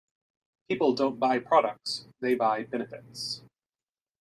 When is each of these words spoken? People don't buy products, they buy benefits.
People 0.67 0.95
don't 0.95 1.19
buy 1.19 1.37
products, 1.37 2.07
they 2.21 2.33
buy 2.33 2.63
benefits. 2.63 3.43